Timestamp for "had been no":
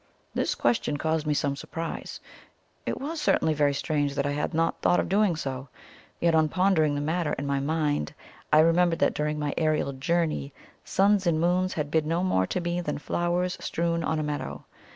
11.75-12.23